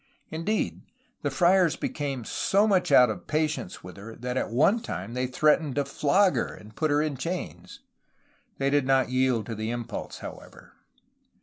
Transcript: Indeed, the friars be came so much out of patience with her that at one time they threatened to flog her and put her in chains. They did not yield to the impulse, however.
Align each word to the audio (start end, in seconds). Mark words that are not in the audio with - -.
Indeed, 0.31 0.81
the 1.21 1.29
friars 1.29 1.75
be 1.75 1.87
came 1.89 2.25
so 2.25 2.65
much 2.65 2.91
out 2.91 3.11
of 3.11 3.27
patience 3.27 3.83
with 3.83 3.97
her 3.97 4.15
that 4.15 4.35
at 4.35 4.49
one 4.49 4.81
time 4.81 5.13
they 5.13 5.27
threatened 5.27 5.75
to 5.75 5.85
flog 5.85 6.35
her 6.37 6.51
and 6.51 6.75
put 6.75 6.89
her 6.89 7.03
in 7.03 7.15
chains. 7.17 7.81
They 8.57 8.71
did 8.71 8.87
not 8.87 9.11
yield 9.11 9.45
to 9.45 9.53
the 9.53 9.69
impulse, 9.69 10.17
however. 10.17 10.73